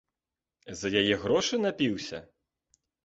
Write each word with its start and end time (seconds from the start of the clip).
За 0.79 0.87
яе 1.01 1.15
грошы 1.25 1.55
напіўся? 1.67 2.23